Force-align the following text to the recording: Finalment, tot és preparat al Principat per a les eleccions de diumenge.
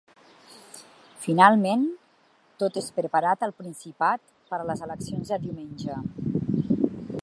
Finalment, 1.25 1.83
tot 2.63 2.81
és 2.83 2.89
preparat 2.97 3.47
al 3.49 3.55
Principat 3.61 4.27
per 4.53 4.63
a 4.63 4.67
les 4.71 4.85
eleccions 4.89 5.35
de 5.35 5.41
diumenge. 5.49 6.05